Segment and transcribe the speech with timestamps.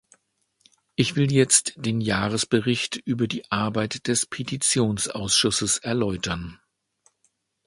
[0.95, 6.59] Ich will jetzt den Jahresbericht über die Arbeit des Petitionsausschusses erläutern.